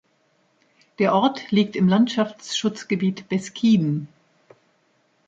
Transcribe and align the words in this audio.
Der 0.97 1.13
Ort 1.13 1.51
liegt 1.51 1.75
im 1.75 1.87
Landschaftsschutzgebiet 1.87 3.29
Beskiden. 3.29 4.07